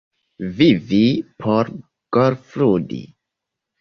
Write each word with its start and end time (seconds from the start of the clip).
Vivi 0.61 1.01
por 1.43 1.69
golfludi? 2.19 3.03